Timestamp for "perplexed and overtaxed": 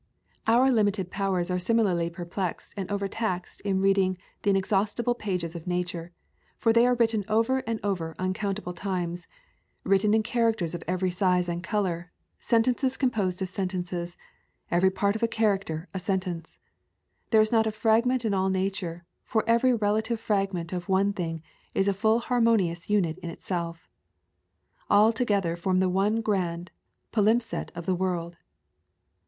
2.09-3.61